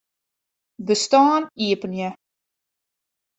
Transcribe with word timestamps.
Bestân 0.87 1.41
iepenje. 1.65 2.09